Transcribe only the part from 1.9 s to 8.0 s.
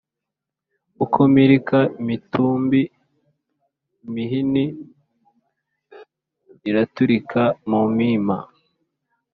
imitumbi, imihini iratulika mu